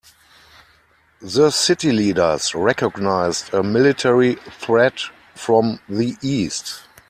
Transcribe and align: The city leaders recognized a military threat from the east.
The 1.21 1.51
city 1.51 1.91
leaders 1.91 2.55
recognized 2.55 3.53
a 3.53 3.61
military 3.61 4.33
threat 4.49 4.99
from 5.35 5.79
the 5.87 6.17
east. 6.23 6.81